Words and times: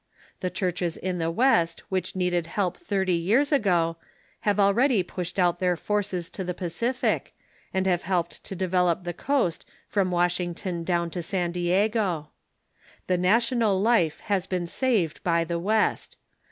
The 0.39 0.49
churches 0.49 0.97
in 0.97 1.19
the 1.19 1.29
West 1.29 1.81
which 1.89 2.15
needed 2.15 2.47
help 2.47 2.75
thirty 2.75 3.13
years 3.13 3.51
ago 3.51 3.97
have 4.39 4.59
already 4.59 5.03
pushed 5.03 5.37
out 5.37 5.59
their 5.59 5.75
forces 5.77 6.31
to 6.31 6.43
the 6.43 6.55
Pacific, 6.55 7.35
and 7.71 7.85
have 7.85 8.01
helped 8.01 8.43
to 8.45 8.55
develop 8.55 9.03
the 9.03 9.13
coast 9.13 9.63
from 9.85 10.09
Washington 10.09 10.83
down 10.83 11.11
to 11.11 11.21
San 11.21 11.51
Diego. 11.51 12.31
The 13.05 13.19
national 13.19 13.79
life 13.79 14.21
has 14.21 14.47
been 14.47 14.65
saved 14.65 15.21
by 15.23 15.43
the 15.43 15.59
West. 15.59 16.17